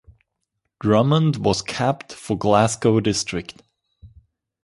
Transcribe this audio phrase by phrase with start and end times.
[0.79, 3.61] Drummond was capped for Glasgow District.